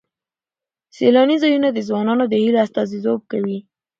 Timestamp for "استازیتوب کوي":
2.65-3.57